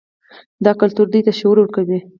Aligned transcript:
دا 0.65 0.71
کلتور 0.81 1.07
دوی 1.11 1.21
ته 1.27 1.31
شعور 1.39 1.57
ورکوي. 1.59 1.99